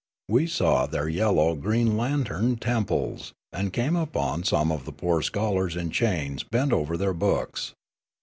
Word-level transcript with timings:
We 0.27 0.47
saw 0.47 0.87
their 0.87 1.07
yellow, 1.07 1.53
green 1.53 1.95
lanterned 1.95 2.59
temples, 2.59 3.33
and 3.53 3.71
came 3.71 3.95
upon 3.95 4.43
some 4.45 4.71
of 4.71 4.85
the 4.85 4.91
poor 4.91 5.21
scholars 5.21 5.75
in 5.75 5.91
chains 5.91 6.41
bent 6.41 6.73
over 6.73 6.97
their 6.97 7.13
books. 7.13 7.75